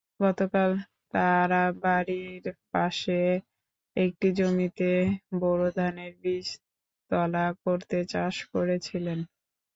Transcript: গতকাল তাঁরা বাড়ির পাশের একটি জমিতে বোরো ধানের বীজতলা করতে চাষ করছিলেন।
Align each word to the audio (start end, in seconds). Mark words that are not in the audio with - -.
গতকাল 0.21 0.71
তাঁরা 1.13 1.63
বাড়ির 1.83 2.43
পাশের 2.71 3.35
একটি 3.95 4.27
জমিতে 4.37 4.91
বোরো 5.39 5.69
ধানের 5.77 6.13
বীজতলা 6.21 7.45
করতে 7.63 7.97
চাষ 8.11 8.35
করছিলেন। 8.51 9.19